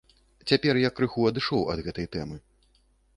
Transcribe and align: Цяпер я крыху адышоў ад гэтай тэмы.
Цяпер 0.51 0.79
я 0.83 0.89
крыху 0.99 1.27
адышоў 1.31 1.61
ад 1.73 1.79
гэтай 1.89 2.07
тэмы. 2.17 2.39